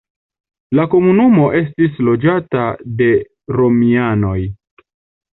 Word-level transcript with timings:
La 0.77 0.83
komunumo 0.93 1.43
estis 1.59 1.99
loĝata 2.07 2.63
de 3.01 3.09
romianoj. 3.59 4.39